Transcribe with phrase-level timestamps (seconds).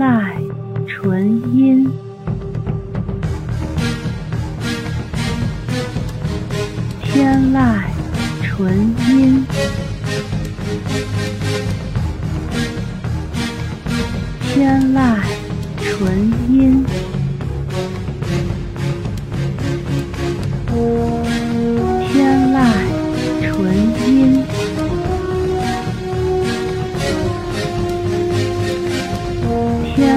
[0.00, 0.32] 籁
[0.86, 1.86] 纯音，
[7.02, 7.82] 天籁
[8.42, 9.44] 纯音，
[14.40, 15.19] 天籁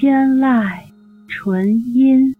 [0.00, 0.78] 天籁
[1.26, 2.37] 纯音。